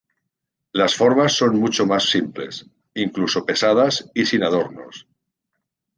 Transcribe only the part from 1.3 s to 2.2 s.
son mucho más